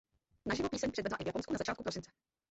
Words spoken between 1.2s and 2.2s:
v Japonsku na začátku prosince.